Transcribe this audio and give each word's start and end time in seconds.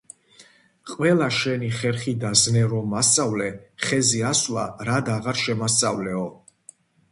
ყველა 0.91 1.27
შენი 1.39 1.69
ხერხი 1.79 2.13
და 2.23 2.31
ზნე 2.45 2.63
რომ 2.73 2.89
მასწავლე, 2.95 3.51
ხეზე 3.85 4.25
ასვლა 4.33 4.67
რად 4.91 5.15
აღარ 5.19 5.43
შემასწავლეო 5.45 6.27